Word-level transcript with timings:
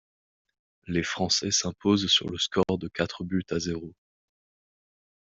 Les 0.87 1.03
Français 1.03 1.51
s'imposent 1.51 2.07
sur 2.07 2.27
le 2.27 2.39
score 2.39 2.79
de 2.79 2.87
quatre 2.87 3.23
buts 3.23 3.45
à 3.51 3.59
zéro. 3.59 3.93